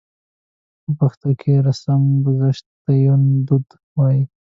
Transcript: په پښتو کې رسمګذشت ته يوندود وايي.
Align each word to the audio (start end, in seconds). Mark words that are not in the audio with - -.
په 0.83 0.91
پښتو 0.99 1.29
کې 1.39 1.53
رسمګذشت 1.67 2.65
ته 2.83 2.91
يوندود 3.05 3.67
وايي. 3.97 4.21